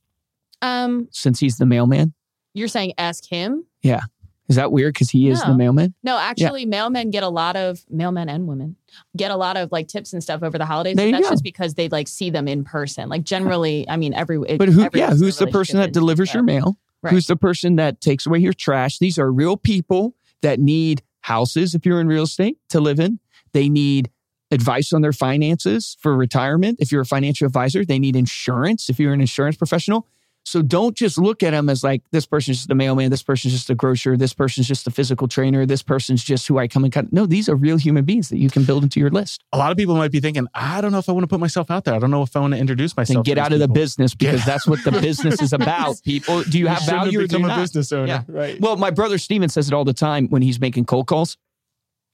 Um, 0.62 1.08
Since 1.10 1.40
he's 1.40 1.56
the 1.56 1.66
mailman? 1.66 2.14
you're 2.52 2.68
saying 2.68 2.94
ask 2.98 3.26
him? 3.26 3.64
Yeah. 3.82 4.00
Is 4.48 4.56
that 4.56 4.72
weird 4.72 4.96
cuz 4.96 5.10
he 5.10 5.28
is 5.28 5.40
the 5.44 5.54
mailman? 5.54 5.94
No, 6.02 6.18
actually, 6.18 6.66
mailmen 6.66 7.12
get 7.12 7.22
a 7.22 7.28
lot 7.28 7.54
of 7.54 7.84
mailmen 7.92 8.28
and 8.28 8.48
women 8.48 8.74
get 9.16 9.30
a 9.30 9.36
lot 9.36 9.56
of 9.56 9.70
like 9.70 9.86
tips 9.86 10.12
and 10.12 10.20
stuff 10.20 10.42
over 10.42 10.58
the 10.58 10.66
holidays. 10.66 10.96
There 10.96 11.10
that's 11.12 11.28
go. 11.28 11.30
just 11.30 11.44
because 11.44 11.74
they 11.74 11.88
like 11.88 12.08
see 12.08 12.30
them 12.30 12.48
in 12.48 12.64
person. 12.64 13.08
Like 13.08 13.22
generally, 13.22 13.88
I 13.88 13.96
mean, 13.96 14.12
every 14.12 14.38
But 14.38 14.68
who 14.68 14.88
yeah, 14.92 15.14
who's 15.14 15.38
the 15.38 15.46
person 15.46 15.78
that 15.78 15.92
delivers 15.92 16.34
your 16.34 16.42
mail? 16.42 16.76
Right. 17.02 17.12
Who's 17.12 17.28
the 17.28 17.36
person 17.36 17.76
that 17.76 18.00
takes 18.00 18.26
away 18.26 18.40
your 18.40 18.52
trash? 18.52 18.98
These 18.98 19.18
are 19.18 19.32
real 19.32 19.56
people 19.56 20.14
that 20.42 20.58
need 20.58 21.02
houses 21.20 21.74
if 21.74 21.86
you're 21.86 22.00
in 22.00 22.08
real 22.08 22.24
estate 22.24 22.58
to 22.70 22.80
live 22.80 23.00
in. 23.00 23.20
They 23.52 23.68
need 23.68 24.10
advice 24.50 24.92
on 24.92 25.00
their 25.00 25.12
finances 25.12 25.96
for 26.00 26.16
retirement 26.16 26.78
if 26.80 26.90
you're 26.90 27.02
a 27.02 27.06
financial 27.06 27.46
advisor. 27.46 27.84
They 27.84 27.98
need 27.98 28.16
insurance 28.16 28.90
if 28.90 28.98
you're 28.98 29.12
an 29.12 29.20
insurance 29.20 29.56
professional. 29.56 30.06
So 30.46 30.62
don't 30.62 30.96
just 30.96 31.18
look 31.18 31.42
at 31.42 31.50
them 31.50 31.68
as 31.68 31.84
like 31.84 32.02
this 32.12 32.24
person's 32.26 32.56
just 32.58 32.70
a 32.70 32.74
mailman, 32.74 33.10
this 33.10 33.22
person's 33.22 33.52
just 33.52 33.68
a 33.70 33.74
grocer, 33.74 34.16
this 34.16 34.32
person's 34.32 34.66
just 34.66 34.86
a 34.86 34.90
physical 34.90 35.28
trainer, 35.28 35.66
this 35.66 35.82
person's 35.82 36.24
just 36.24 36.48
who 36.48 36.58
I 36.58 36.66
come 36.66 36.82
and 36.82 36.92
cut. 36.92 37.12
No, 37.12 37.26
these 37.26 37.48
are 37.48 37.54
real 37.54 37.76
human 37.76 38.04
beings 38.04 38.30
that 38.30 38.38
you 38.38 38.48
can 38.50 38.64
build 38.64 38.82
into 38.82 38.98
your 39.00 39.10
list. 39.10 39.44
A 39.52 39.58
lot 39.58 39.70
of 39.70 39.76
people 39.76 39.94
might 39.96 40.10
be 40.10 40.18
thinking, 40.18 40.46
I 40.54 40.80
don't 40.80 40.92
know 40.92 40.98
if 40.98 41.08
I 41.08 41.12
want 41.12 41.24
to 41.24 41.28
put 41.28 41.40
myself 41.40 41.70
out 41.70 41.84
there. 41.84 41.94
I 41.94 41.98
don't 41.98 42.10
know 42.10 42.22
if 42.22 42.34
I 42.34 42.40
want 42.40 42.54
to 42.54 42.58
introduce 42.58 42.96
myself. 42.96 43.16
And 43.16 43.24
get 43.24 43.38
out 43.38 43.52
of 43.52 43.58
the 43.58 43.68
business 43.68 44.14
because 44.14 44.40
Yeah. 44.40 44.46
that's 44.46 44.66
what 44.66 44.82
the 44.82 44.92
business 45.02 45.40
is 45.42 45.52
about. 45.52 46.00
People, 46.04 46.42
do 46.44 46.58
you 46.58 46.66
have 46.68 46.78
shouldn't 46.80 47.02
value 47.02 47.20
or 47.20 47.26
do 47.26 47.34
you 47.34 47.38
become 47.38 47.44
a 47.44 47.48
not? 47.48 47.58
business 47.60 47.92
owner. 47.92 48.06
Yeah. 48.06 48.22
Right. 48.26 48.58
Well, 48.60 48.76
my 48.76 48.90
brother 48.90 49.18
Steven 49.18 49.50
says 49.50 49.68
it 49.68 49.74
all 49.74 49.84
the 49.84 49.92
time 49.92 50.26
when 50.28 50.40
he's 50.42 50.58
making 50.58 50.86
cold 50.86 51.06
calls. 51.06 51.36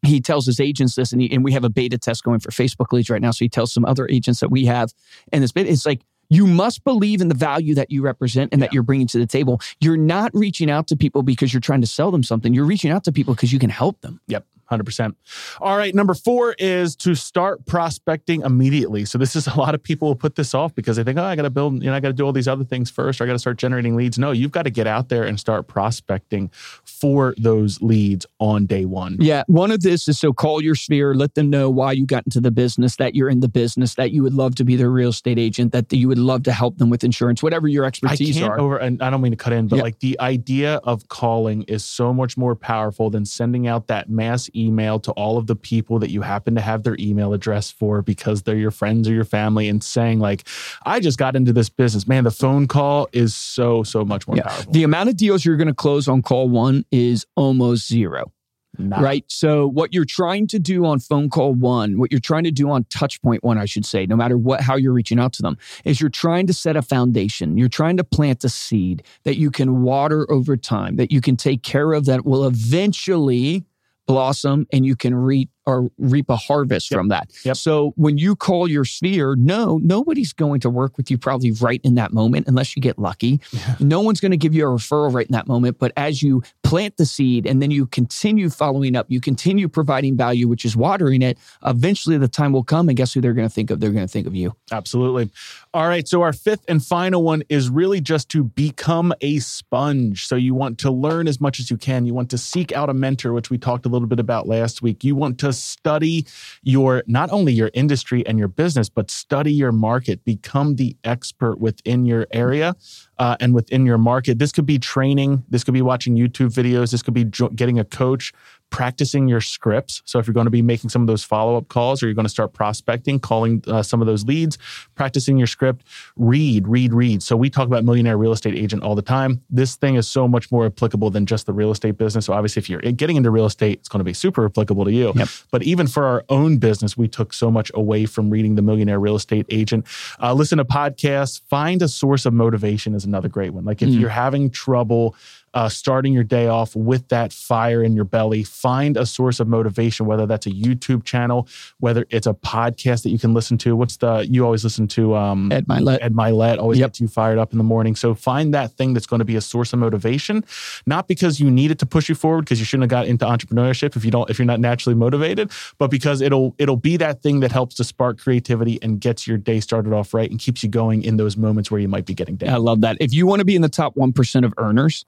He 0.02 0.20
tells 0.20 0.44
his 0.46 0.60
agents 0.60 0.94
this, 0.94 1.12
and, 1.12 1.22
he, 1.22 1.32
and 1.32 1.42
we 1.42 1.52
have 1.52 1.64
a 1.64 1.70
beta 1.70 1.96
test 1.96 2.22
going 2.22 2.40
for 2.40 2.50
Facebook 2.50 2.92
leads 2.92 3.08
right 3.08 3.22
now. 3.22 3.30
So 3.30 3.44
he 3.44 3.48
tells 3.48 3.72
some 3.72 3.84
other 3.84 4.06
agents 4.10 4.40
that 4.40 4.50
we 4.50 4.66
have 4.66 4.92
in 5.32 5.40
this 5.40 5.52
bit. 5.52 5.66
It's 5.66 5.86
like, 5.86 6.02
you 6.28 6.46
must 6.46 6.84
believe 6.84 7.20
in 7.20 7.28
the 7.28 7.34
value 7.34 7.74
that 7.74 7.90
you 7.90 8.02
represent 8.02 8.52
and 8.52 8.62
that 8.62 8.72
you're 8.72 8.82
bringing 8.82 9.06
to 9.08 9.18
the 9.18 9.26
table. 9.26 9.60
You're 9.80 9.96
not 9.96 10.30
reaching 10.34 10.70
out 10.70 10.86
to 10.88 10.96
people 10.96 11.22
because 11.22 11.52
you're 11.52 11.60
trying 11.60 11.80
to 11.80 11.86
sell 11.86 12.10
them 12.10 12.22
something. 12.22 12.54
You're 12.54 12.64
reaching 12.64 12.90
out 12.90 13.04
to 13.04 13.12
people 13.12 13.34
because 13.34 13.52
you 13.52 13.58
can 13.58 13.70
help 13.70 14.00
them. 14.00 14.20
Yep, 14.28 14.44
100%. 14.70 15.14
All 15.60 15.76
right, 15.76 15.94
number 15.94 16.14
four 16.14 16.54
is 16.58 16.96
to 16.96 17.14
start 17.14 17.64
prospecting 17.66 18.42
immediately. 18.42 19.04
So, 19.04 19.18
this 19.18 19.36
is 19.36 19.46
a 19.46 19.56
lot 19.56 19.74
of 19.74 19.82
people 19.82 20.08
will 20.08 20.14
put 20.16 20.34
this 20.36 20.54
off 20.54 20.74
because 20.74 20.96
they 20.96 21.04
think, 21.04 21.18
oh, 21.18 21.24
I 21.24 21.36
got 21.36 21.42
to 21.42 21.50
build, 21.50 21.82
you 21.82 21.90
know, 21.90 21.94
I 21.94 22.00
got 22.00 22.08
to 22.08 22.14
do 22.14 22.24
all 22.24 22.32
these 22.32 22.48
other 22.48 22.64
things 22.64 22.90
first, 22.90 23.20
or 23.20 23.24
I 23.24 23.26
got 23.26 23.34
to 23.34 23.38
start 23.38 23.58
generating 23.58 23.96
leads. 23.96 24.18
No, 24.18 24.32
you've 24.32 24.52
got 24.52 24.62
to 24.64 24.70
get 24.70 24.86
out 24.86 25.08
there 25.08 25.24
and 25.24 25.38
start 25.38 25.66
prospecting 25.68 26.50
for 26.84 27.34
those 27.38 27.80
leads 27.82 28.26
on 28.40 28.66
day 28.66 28.84
one. 28.84 29.16
Yeah. 29.20 29.44
One 29.46 29.70
of 29.70 29.82
this 29.82 30.08
is 30.08 30.18
so 30.18 30.32
call 30.32 30.62
your 30.62 30.74
sphere, 30.74 31.14
let 31.14 31.34
them 31.34 31.50
know 31.50 31.70
why 31.70 31.92
you 31.92 32.06
got 32.06 32.24
into 32.26 32.40
the 32.40 32.50
business, 32.50 32.96
that 32.96 33.14
you're 33.14 33.28
in 33.28 33.40
the 33.40 33.48
business, 33.48 33.94
that 33.94 34.10
you 34.12 34.22
would 34.22 34.34
love 34.34 34.54
to 34.56 34.64
be 34.64 34.76
their 34.76 34.90
real 34.90 35.10
estate 35.10 35.38
agent, 35.38 35.72
that 35.72 35.92
you 35.92 36.08
would 36.08 36.18
love 36.18 36.42
to 36.44 36.52
help 36.52 36.78
them 36.78 36.90
with 36.90 37.04
insurance, 37.04 37.42
whatever 37.42 37.68
your 37.68 37.84
I 37.84 37.88
expertise 37.88 38.36
can't 38.36 38.52
are. 38.52 38.60
over, 38.60 38.76
and 38.78 39.02
I 39.02 39.10
don't 39.10 39.20
mean 39.20 39.32
to 39.32 39.36
cut 39.36 39.52
in, 39.52 39.68
but 39.68 39.76
Yeah. 39.76 39.82
like 39.82 39.98
the 40.00 40.18
idea 40.20 40.76
of 40.84 41.08
calling 41.08 41.62
is 41.64 41.84
so 41.84 42.12
much 42.12 42.36
more 42.36 42.54
powerful 42.54 43.10
than 43.10 43.24
sending 43.24 43.66
out 43.66 43.86
that 43.88 44.08
mass 44.08 44.48
email 44.56 44.98
to 45.00 45.12
all 45.12 45.38
of 45.38 45.46
the 45.46 45.56
people 45.56 45.98
that 45.98 46.10
you 46.10 46.22
happen 46.22 46.54
to 46.54 46.60
have 46.60 46.82
their 46.82 46.96
email 46.98 47.32
address 47.32 47.70
for 47.70 48.02
because 48.02 48.42
they're 48.42 48.56
your 48.56 48.70
friends 48.70 49.08
or 49.08 49.12
your 49.12 49.24
family 49.24 49.68
and 49.68 49.82
saying, 49.84 50.18
like, 50.18 50.46
I 50.84 51.00
just 51.00 51.18
got 51.18 51.36
into 51.36 51.52
this 51.52 51.68
business. 51.68 52.06
Man, 52.08 52.24
the 52.24 52.30
phone 52.30 52.66
call 52.66 53.08
is 53.12 53.34
so, 53.34 53.82
so 53.82 54.04
much 54.04 54.26
more 54.26 54.36
Yeah. 54.36 54.44
powerful. 54.44 54.72
The 54.72 54.82
amount 54.82 55.08
of 55.10 55.16
deals 55.16 55.44
you're 55.44 55.56
going 55.56 55.68
to 55.68 55.74
close 55.74 56.08
on 56.08 56.22
call 56.22 56.48
one 56.48 56.84
is 56.90 57.26
almost 57.36 57.88
zero, 57.88 58.32
right? 58.78 59.24
So, 59.28 59.66
what 59.66 59.94
you're 59.94 60.04
trying 60.04 60.46
to 60.48 60.58
do 60.58 60.84
on 60.84 60.98
phone 61.00 61.30
call 61.30 61.54
one, 61.54 61.98
what 61.98 62.10
you're 62.12 62.20
trying 62.20 62.44
to 62.44 62.50
do 62.50 62.70
on 62.70 62.84
touch 62.84 63.20
point 63.22 63.42
one, 63.42 63.58
I 63.58 63.64
should 63.64 63.86
say, 63.86 64.06
no 64.06 64.16
matter 64.16 64.36
what, 64.36 64.60
how 64.60 64.76
you're 64.76 64.92
reaching 64.92 65.18
out 65.18 65.32
to 65.34 65.42
them, 65.42 65.56
is 65.84 66.00
you're 66.00 66.10
trying 66.10 66.46
to 66.48 66.52
set 66.52 66.76
a 66.76 66.82
foundation. 66.82 67.56
You're 67.56 67.68
trying 67.68 67.96
to 67.96 68.04
plant 68.04 68.44
a 68.44 68.48
seed 68.48 69.02
that 69.24 69.36
you 69.36 69.50
can 69.50 69.82
water 69.82 70.30
over 70.30 70.56
time, 70.56 70.96
that 70.96 71.10
you 71.10 71.20
can 71.20 71.36
take 71.36 71.62
care 71.62 71.92
of, 71.92 72.04
that 72.06 72.24
will 72.26 72.44
eventually 72.46 73.64
blossom 74.06 74.66
and 74.72 74.86
you 74.86 74.96
can 74.96 75.14
reap 75.14 75.50
or 75.66 75.90
reap 75.98 76.30
a 76.30 76.36
harvest 76.36 76.90
Yep. 76.90 76.98
from 76.98 77.08
that. 77.08 77.30
Yep. 77.44 77.56
So 77.56 77.92
when 77.96 78.18
you 78.18 78.36
call 78.36 78.68
your 78.68 78.84
sphere, 78.84 79.34
no, 79.36 79.78
nobody's 79.82 80.32
going 80.32 80.60
to 80.60 80.70
work 80.70 80.96
with 80.96 81.10
you 81.10 81.18
probably 81.18 81.52
right 81.52 81.80
in 81.82 81.96
that 81.96 82.12
moment 82.12 82.46
unless 82.46 82.76
you 82.76 82.82
get 82.82 82.98
lucky. 82.98 83.40
No 83.80 84.00
one's 84.00 84.20
going 84.20 84.30
to 84.30 84.36
give 84.36 84.54
you 84.54 84.64
a 84.66 84.70
referral 84.70 85.12
right 85.12 85.26
in 85.26 85.32
that 85.32 85.46
moment. 85.48 85.78
But 85.78 85.92
as 85.96 86.22
you 86.22 86.42
plant 86.62 86.96
the 86.96 87.06
seed 87.06 87.46
and 87.46 87.60
then 87.60 87.70
you 87.70 87.86
continue 87.86 88.48
following 88.50 88.94
up, 88.96 89.06
you 89.08 89.20
continue 89.20 89.68
providing 89.68 90.16
value, 90.16 90.46
which 90.48 90.64
is 90.64 90.76
watering 90.76 91.22
it, 91.22 91.36
eventually 91.64 92.16
the 92.18 92.28
time 92.28 92.52
will 92.52 92.64
come 92.64 92.88
and 92.88 92.96
guess 92.96 93.12
who 93.14 93.20
they're 93.20 93.32
going 93.32 93.48
to 93.48 93.52
think 93.54 93.70
of? 93.70 93.80
They're 93.80 93.90
going 93.90 94.06
to 94.06 94.12
think 94.12 94.26
of 94.26 94.34
you. 94.34 94.54
Absolutely. 94.70 95.30
All 95.74 95.88
right. 95.88 96.06
So, 96.06 96.22
our 96.22 96.32
fifth 96.32 96.64
and 96.68 96.84
final 96.84 97.22
one 97.22 97.42
is 97.48 97.68
really 97.68 98.00
just 98.00 98.28
to 98.30 98.44
become 98.44 99.12
a 99.20 99.38
sponge. 99.40 100.26
So, 100.26 100.36
you 100.36 100.54
want 100.54 100.78
to 100.78 100.90
learn 100.90 101.28
as 101.28 101.40
much 101.40 101.58
as 101.60 101.70
you 101.70 101.76
can. 101.76 102.06
You 102.06 102.14
want 102.14 102.30
to 102.30 102.38
seek 102.38 102.72
out 102.72 102.88
a 102.88 102.94
mentor, 102.94 103.32
which 103.32 103.50
we 103.50 103.58
talked 103.58 103.86
a 103.86 103.88
little 103.88 104.08
bit 104.08 104.20
about 104.20 104.46
last 104.46 104.80
week. 104.82 105.02
You 105.04 105.16
want 105.16 105.38
to 105.40 105.52
study 105.56 106.26
your, 106.62 107.02
not 107.06 107.30
only 107.30 107.52
your 107.52 107.70
industry 107.74 108.26
and 108.26 108.38
your 108.38 108.48
business, 108.48 108.88
but 108.88 109.10
study 109.10 109.52
your 109.52 109.72
market, 109.72 110.24
become 110.24 110.76
the 110.76 110.96
expert 111.04 111.58
within 111.58 112.04
your 112.04 112.26
area. 112.32 112.74
Uh, 113.18 113.36
and 113.40 113.54
within 113.54 113.86
your 113.86 113.98
market, 113.98 114.38
this 114.38 114.52
could 114.52 114.66
be 114.66 114.78
training. 114.78 115.44
This 115.48 115.64
could 115.64 115.74
be 115.74 115.82
watching 115.82 116.16
YouTube 116.16 116.52
videos. 116.52 116.90
This 116.90 117.02
could 117.02 117.14
be 117.14 117.24
jo- 117.24 117.48
getting 117.48 117.78
a 117.78 117.84
coach, 117.84 118.32
practicing 118.70 119.28
your 119.28 119.40
scripts. 119.40 120.02
So 120.04 120.18
if 120.18 120.26
you're 120.26 120.34
going 120.34 120.46
to 120.46 120.50
be 120.50 120.62
making 120.62 120.90
some 120.90 121.02
of 121.02 121.06
those 121.06 121.24
follow 121.24 121.56
up 121.56 121.68
calls, 121.68 122.02
or 122.02 122.06
you're 122.06 122.14
going 122.14 122.26
to 122.26 122.30
start 122.30 122.52
prospecting, 122.52 123.20
calling 123.20 123.62
uh, 123.68 123.82
some 123.82 124.00
of 124.00 124.06
those 124.06 124.24
leads, 124.24 124.58
practicing 124.96 125.38
your 125.38 125.46
script, 125.46 125.86
read, 126.16 126.66
read, 126.68 126.92
read. 126.92 127.22
So 127.22 127.36
we 127.36 127.48
talk 127.48 127.66
about 127.66 127.84
millionaire 127.84 128.18
real 128.18 128.32
estate 128.32 128.54
agent 128.54 128.82
all 128.82 128.94
the 128.94 129.02
time. 129.02 129.42
This 129.48 129.76
thing 129.76 129.94
is 129.94 130.08
so 130.08 130.28
much 130.28 130.50
more 130.50 130.66
applicable 130.66 131.10
than 131.10 131.26
just 131.26 131.46
the 131.46 131.52
real 131.52 131.70
estate 131.70 131.96
business. 131.96 132.26
So 132.26 132.32
obviously, 132.32 132.60
if 132.60 132.68
you're 132.68 132.80
getting 132.80 133.16
into 133.16 133.30
real 133.30 133.46
estate, 133.46 133.78
it's 133.78 133.88
going 133.88 134.00
to 134.00 134.04
be 134.04 134.14
super 134.14 134.44
applicable 134.44 134.84
to 134.84 134.92
you. 134.92 135.12
Yep. 135.14 135.28
But 135.50 135.62
even 135.62 135.86
for 135.86 136.04
our 136.04 136.24
own 136.28 136.58
business, 136.58 136.96
we 136.96 137.08
took 137.08 137.32
so 137.32 137.50
much 137.50 137.70
away 137.74 138.04
from 138.04 138.30
reading 138.30 138.56
the 138.56 138.62
millionaire 138.62 138.98
real 138.98 139.16
estate 139.16 139.46
agent. 139.48 139.86
Uh, 140.20 140.34
listen 140.34 140.58
to 140.58 140.64
podcasts, 140.64 141.40
find 141.48 141.82
a 141.82 141.88
source 141.88 142.26
of 142.26 142.34
motivation 142.34 142.94
is 142.94 143.05
another 143.06 143.28
great 143.28 143.50
one. 143.54 143.64
Like 143.64 143.80
if 143.82 143.88
Mm. 143.90 144.00
you're 144.00 144.08
having 144.10 144.50
trouble 144.50 145.14
uh, 145.56 145.70
starting 145.70 146.12
your 146.12 146.22
day 146.22 146.48
off 146.48 146.76
with 146.76 147.08
that 147.08 147.32
fire 147.32 147.82
in 147.82 147.96
your 147.96 148.04
belly, 148.04 148.44
find 148.44 148.98
a 148.98 149.06
source 149.06 149.40
of 149.40 149.48
motivation, 149.48 150.04
whether 150.04 150.26
that's 150.26 150.46
a 150.46 150.50
YouTube 150.50 151.02
channel, 151.02 151.48
whether 151.80 152.04
it's 152.10 152.26
a 152.26 152.34
podcast 152.34 153.02
that 153.04 153.08
you 153.08 153.18
can 153.18 153.32
listen 153.32 153.56
to. 153.56 153.74
What's 153.74 153.96
the, 153.96 154.26
you 154.30 154.44
always 154.44 154.64
listen 154.64 154.86
to 154.88 155.16
um, 155.16 155.50
Ed 155.50 155.66
Mylett. 155.66 155.98
Ed 156.02 156.12
Mylett, 156.12 156.58
always 156.58 156.78
Yep. 156.78 156.88
gets 156.90 157.00
you 157.00 157.08
fired 157.08 157.38
up 157.38 157.52
in 157.52 157.58
the 157.58 157.64
morning. 157.64 157.96
So 157.96 158.14
find 158.14 158.52
that 158.52 158.72
thing 158.72 158.92
that's 158.92 159.06
going 159.06 159.20
to 159.20 159.24
be 159.24 159.34
a 159.34 159.40
source 159.40 159.72
of 159.72 159.78
motivation, 159.78 160.44
not 160.84 161.08
because 161.08 161.40
you 161.40 161.50
need 161.50 161.70
it 161.70 161.78
to 161.78 161.86
push 161.86 162.10
you 162.10 162.14
forward, 162.14 162.42
because 162.44 162.58
you 162.58 162.66
shouldn't 162.66 162.84
have 162.92 163.00
got 163.00 163.06
into 163.06 163.24
entrepreneurship 163.24 163.96
if 163.96 164.04
you 164.04 164.10
don't, 164.10 164.28
if 164.28 164.38
you're 164.38 164.44
not 164.44 164.60
naturally 164.60 164.94
motivated, 164.94 165.50
but 165.78 165.90
because 165.90 166.20
it'll 166.20 166.54
it'll 166.58 166.76
be 166.76 166.98
that 166.98 167.22
thing 167.22 167.40
that 167.40 167.50
helps 167.50 167.74
to 167.76 167.84
spark 167.84 168.18
creativity 168.18 168.78
and 168.82 169.00
gets 169.00 169.26
your 169.26 169.38
day 169.38 169.60
started 169.60 169.94
off 169.94 170.12
right 170.12 170.30
and 170.30 170.38
keeps 170.38 170.62
you 170.62 170.68
going 170.68 171.02
in 171.02 171.16
those 171.16 171.38
moments 171.38 171.70
where 171.70 171.80
you 171.80 171.88
might 171.88 172.04
be 172.04 172.12
getting 172.12 172.36
down. 172.36 172.50
I 172.52 172.58
love 172.58 172.82
that. 172.82 172.98
If 173.00 173.14
you 173.14 173.26
want 173.26 173.38
to 173.40 173.46
be 173.46 173.56
in 173.56 173.62
the 173.62 173.70
top 173.70 173.94
1% 173.94 174.44
of 174.44 174.52
earners, 174.58 175.06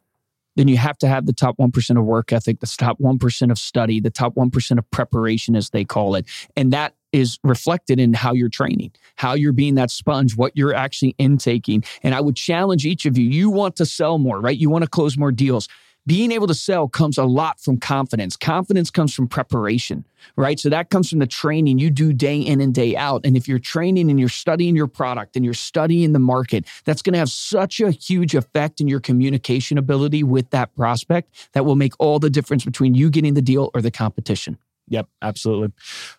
then 0.57 0.69
you 0.69 0.77
have 0.77 0.99
to 0.99 1.09
have 1.09 1.27
the 1.27 1.33
top 1.33 1.57
1% 1.59 1.99
of 1.99 2.05
work 2.05 2.33
ethic, 2.33 2.61
the 2.61 2.67
top 2.67 2.99
1% 2.99 3.51
of 3.51 3.59
study, 3.59 4.01
the 4.01 4.11
top 4.11 4.35
1% 4.35 4.79
of 4.79 4.91
preparation, 4.91 5.55
as 5.55 5.71
they 5.71 5.85
call 5.85 6.15
it. 6.15 6.27
And 6.57 6.73
that 6.73 6.95
is 7.13 7.39
reflected 7.43 7.99
in 7.99 8.13
how 8.13 8.33
you're 8.33 8.49
training, 8.49 8.93
how 9.17 9.35
you're 9.35 9.53
being 9.53 9.77
that 9.77 9.91
sponge, 9.91 10.37
what 10.37 10.57
you're 10.57 10.75
actually 10.75 11.15
intaking. 11.19 11.85
And 12.03 12.15
I 12.15 12.21
would 12.21 12.37
challenge 12.37 12.85
each 12.85 13.07
of 13.07 13.17
you 13.17 13.29
you 13.29 13.51
want 13.51 13.77
to 13.77 13.87
sell 13.87 14.19
more, 14.19 14.41
right? 14.41 14.57
You 14.57 14.69
want 14.69 14.85
to 14.85 14.91
close 14.91 15.17
more 15.17 15.33
deals. 15.33 15.69
Being 16.09 16.33
able 16.33 16.47
to 16.47 16.55
sell 16.55 16.89
comes 16.89 17.19
a 17.19 17.25
lot 17.25 17.61
from 17.61 17.77
confidence. 17.77 18.35
Confidence 18.35 18.91
comes 18.91 19.13
from 19.13 19.29
preparation, 19.29 20.07
right? 20.37 20.59
So 20.59 20.71
that 20.71 20.89
comes 20.89 21.11
from 21.11 21.19
the 21.19 21.27
training 21.27 21.79
you 21.79 21.91
do 21.91 22.15
day 22.15 22.41
in 22.41 22.63
and 22.63 22.75
day 22.75 22.97
out. 22.97 23.27
And 23.27 23.37
if 23.37 23.47
you're 23.47 23.59
training 23.59 24.09
and 24.09 24.19
you're 24.19 24.31
studying 24.31 24.75
your 24.75 24.87
product 24.87 25.37
and 25.37 25.45
you're 25.45 25.53
studying 25.53 26.15
the 26.15 26.19
market, 26.19 26.65
that's 26.87 27.03
going 27.03 27.13
to 27.13 27.19
have 27.19 27.29
such 27.29 27.81
a 27.81 27.91
huge 27.91 28.35
effect 28.35 28.81
in 28.81 28.89
your 28.89 29.01
communication 29.01 29.77
ability 29.77 30.23
with 30.23 30.49
that 30.49 30.75
prospect 30.77 31.51
that 31.53 31.67
will 31.67 31.77
make 31.77 31.93
all 31.99 32.19
the 32.19 32.31
difference 32.31 32.65
between 32.65 32.95
you 32.95 33.11
getting 33.11 33.35
the 33.35 33.43
deal 33.43 33.71
or 33.75 33.83
the 33.83 33.91
competition. 33.91 34.57
Yep, 34.91 35.09
absolutely. 35.23 35.73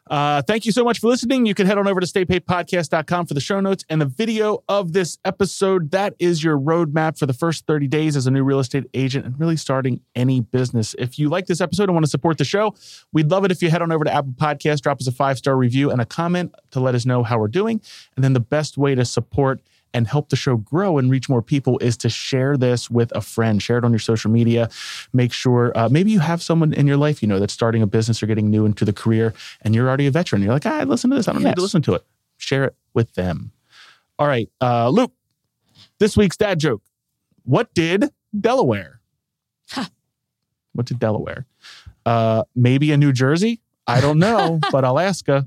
Uh, 0.10 0.42
thank 0.44 0.66
you 0.66 0.72
so 0.72 0.84
much 0.84 1.00
for 1.00 1.08
listening. 1.08 1.46
You 1.46 1.56
can 1.56 1.66
head 1.66 1.78
on 1.78 1.88
over 1.88 2.00
to 2.00 2.06
staypaidpodcast.com 2.06 3.26
for 3.26 3.34
the 3.34 3.40
show 3.40 3.60
notes 3.60 3.84
and 3.90 4.00
the 4.00 4.06
video 4.06 4.64
of 4.70 4.94
this 4.94 5.18
episode. 5.26 5.92
That 5.92 6.14
is 6.20 6.44
your 6.44 6.58
roadmap 6.58 7.18
for 7.18 7.26
the 7.26 7.34
first 7.34 7.66
30 7.66 7.88
days 7.88 8.16
as 8.16 8.28
a 8.28 8.32
new 8.32 8.44
real 8.44 8.60
estate 8.60 8.86
agent 8.94 9.26
and 9.26 9.40
really 9.40 9.58
starting 9.58 10.02
any 10.16 10.42
business. 10.42 10.96
If 11.00 11.18
you 11.18 11.30
like 11.30 11.48
this 11.48 11.62
episode 11.62 11.84
and 11.84 11.94
want 11.94 12.06
to 12.06 12.10
support 12.12 12.38
the 12.38 12.46
show, 12.46 12.76
we'd 13.12 13.32
love 13.32 13.44
it 13.46 13.52
if 13.52 13.62
you 13.62 13.70
head 13.70 13.82
on 13.82 13.92
over 13.92 14.04
to 14.04 14.14
Apple 14.14 14.34
Podcasts, 14.34 14.82
drop 14.82 15.00
us 15.00 15.08
a 15.08 15.12
five 15.12 15.38
star 15.38 15.56
review 15.56 15.90
and 15.90 16.00
a 16.00 16.06
comment 16.06 16.54
to 16.72 16.80
let 16.80 16.96
us 16.96 17.06
know 17.06 17.24
how 17.24 17.40
we're 17.40 17.48
doing. 17.48 17.82
And 18.16 18.24
then 18.24 18.34
the 18.34 18.40
best 18.40 18.78
way 18.78 18.96
to 18.96 19.06
support 19.06 19.62
and 19.93 20.08
help 20.08 20.29
the 20.29 20.36
show 20.36 20.58
grow 20.58 20.98
and 20.98 21.10
reach 21.10 21.29
more 21.29 21.41
people 21.41 21.77
is 21.79 21.98
to 21.98 22.10
share 22.10 22.58
this 22.58 22.89
with 22.89 23.15
a 23.15 23.22
friend. 23.22 23.62
Share 23.62 23.77
it 23.77 23.86
on 23.86 23.91
your 23.91 24.00
social 24.00 24.31
media. 24.31 24.69
Make 25.13 25.34
sure 25.34 25.72
uh, 25.75 25.89
maybe 25.89 26.12
you 26.12 26.19
have 26.19 26.41
someone 26.41 26.74
in 26.74 26.88
your 26.88 26.98
life 26.98 27.22
you 27.22 27.27
know 27.27 27.39
that's 27.39 27.53
starting 27.53 27.81
a 27.81 27.88
business 27.88 28.22
or 28.22 28.27
getting 28.27 28.50
new 28.50 28.65
into 28.65 28.86
the 28.86 28.93
career, 28.93 29.34
and 29.62 29.75
you're 29.75 29.88
already 29.88 30.08
a 30.08 30.12
veteran. 30.12 30.41
You're 30.41 30.53
like, 30.53 30.65
ah, 30.65 30.84
listen 30.86 31.10
to 31.10 31.15
this. 31.15 31.27
I 31.27 31.34
don't 31.34 31.43
need 31.43 31.55
to 31.55 31.62
listen 31.62 31.81
to 31.84 31.93
it. 31.96 32.05
Share 32.38 32.65
it 32.65 32.75
with 32.93 33.13
them. 33.13 33.51
All 34.17 34.27
right, 34.27 34.50
uh, 34.62 34.89
Luke. 34.89 35.13
This 36.00 36.15
week's 36.15 36.38
dad 36.38 36.60
joke. 36.60 36.81
What 37.43 37.74
did 37.74 38.05
Delaware? 38.39 39.01
What 40.74 40.86
did 40.86 41.00
Delaware? 41.00 41.46
Uh, 42.05 42.43
maybe 42.55 42.91
a 42.91 42.98
New 42.98 43.12
Jersey. 43.12 43.60
I 43.86 44.01
don't 44.01 44.19
know, 44.19 44.60
but 44.72 44.84
Alaska. 44.84 45.46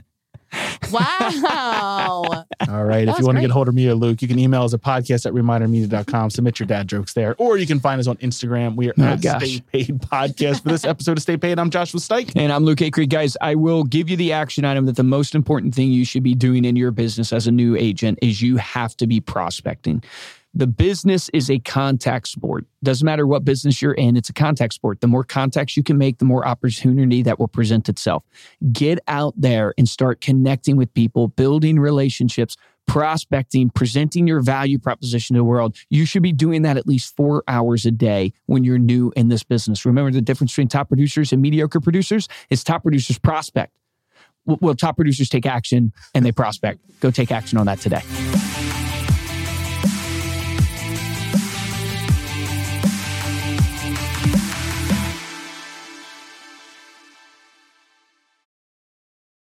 Wow. 0.90 2.44
All 2.68 2.84
right. 2.84 3.06
That 3.06 3.14
if 3.14 3.18
you 3.18 3.24
want 3.26 3.36
to 3.36 3.40
get 3.40 3.50
a 3.50 3.52
hold 3.54 3.68
of 3.68 3.74
me 3.74 3.88
or 3.88 3.94
Luke, 3.94 4.20
you 4.22 4.28
can 4.28 4.38
email 4.38 4.62
us 4.62 4.74
at 4.74 4.82
podcast 4.82 5.26
at 5.26 5.32
remindermedia.com. 5.32 6.30
Submit 6.30 6.60
your 6.60 6.66
dad 6.66 6.88
jokes 6.88 7.14
there. 7.14 7.34
Or 7.38 7.56
you 7.56 7.66
can 7.66 7.80
find 7.80 7.98
us 8.00 8.06
on 8.06 8.16
Instagram. 8.18 8.76
We 8.76 8.90
are 8.90 8.94
Oh, 8.98 9.02
at 9.04 9.22
gosh. 9.22 9.56
Stay 9.56 9.60
Paid 9.72 10.00
Podcast. 10.02 10.62
For 10.62 10.68
this 10.68 10.84
episode 10.84 11.16
of 11.16 11.22
Stay 11.22 11.36
Paid, 11.36 11.58
I'm 11.58 11.70
Joshua 11.70 12.00
Sykes. 12.00 12.32
And 12.36 12.52
I'm 12.52 12.64
Luke 12.64 12.78
Acree. 12.80 13.08
Guys, 13.08 13.36
I 13.40 13.54
will 13.54 13.84
give 13.84 14.10
you 14.10 14.16
the 14.16 14.32
action 14.32 14.64
item 14.64 14.86
that 14.86 14.96
the 14.96 15.02
most 15.02 15.34
important 15.34 15.74
thing 15.74 15.90
you 15.92 16.04
should 16.04 16.22
be 16.22 16.34
doing 16.34 16.64
in 16.64 16.76
your 16.76 16.90
business 16.90 17.32
as 17.32 17.46
a 17.46 17.52
new 17.52 17.74
agent 17.76 18.18
is 18.22 18.42
you 18.42 18.58
have 18.58 18.96
to 18.98 19.06
be 19.06 19.20
prospecting. 19.20 20.02
The 20.54 20.66
business 20.66 21.30
is 21.30 21.50
a 21.50 21.58
contact 21.58 22.28
sport. 22.28 22.66
Doesn't 22.82 23.06
matter 23.06 23.26
what 23.26 23.42
business 23.42 23.80
you're 23.80 23.94
in, 23.94 24.18
it's 24.18 24.28
a 24.28 24.34
contact 24.34 24.74
sport. 24.74 25.00
The 25.00 25.06
more 25.06 25.24
contacts 25.24 25.78
you 25.78 25.82
can 25.82 25.96
make, 25.96 26.18
the 26.18 26.26
more 26.26 26.46
opportunity 26.46 27.22
that 27.22 27.38
will 27.38 27.48
present 27.48 27.88
itself. 27.88 28.22
Get 28.70 28.98
out 29.08 29.32
there 29.34 29.72
and 29.78 29.88
start 29.88 30.20
connecting 30.20 30.76
with 30.76 30.92
people, 30.92 31.28
building 31.28 31.78
relationships, 31.78 32.56
prospecting, 32.86 33.70
presenting 33.70 34.26
your 34.26 34.40
value 34.40 34.78
proposition 34.78 35.34
to 35.34 35.38
the 35.38 35.44
world. 35.44 35.74
You 35.88 36.04
should 36.04 36.22
be 36.22 36.32
doing 36.32 36.62
that 36.62 36.76
at 36.76 36.86
least 36.86 37.16
four 37.16 37.42
hours 37.48 37.86
a 37.86 37.90
day 37.90 38.34
when 38.44 38.62
you're 38.62 38.78
new 38.78 39.10
in 39.16 39.28
this 39.28 39.44
business. 39.44 39.86
Remember 39.86 40.10
the 40.10 40.20
difference 40.20 40.52
between 40.52 40.68
top 40.68 40.88
producers 40.88 41.32
and 41.32 41.40
mediocre 41.40 41.80
producers 41.80 42.28
is 42.50 42.62
top 42.62 42.82
producers 42.82 43.18
prospect. 43.18 43.72
Well, 44.44 44.74
top 44.74 44.96
producers 44.96 45.30
take 45.30 45.46
action 45.46 45.92
and 46.14 46.26
they 46.26 46.32
prospect. 46.32 46.80
Go 47.00 47.10
take 47.10 47.30
action 47.30 47.56
on 47.56 47.66
that 47.66 47.80
today. 47.80 48.02